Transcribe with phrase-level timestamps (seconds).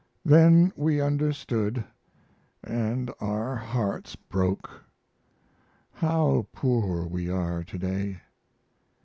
[0.25, 1.85] Then we understood
[2.29, 2.63] &
[3.21, 4.83] our hearts broke.
[5.93, 8.21] How poor we are to day!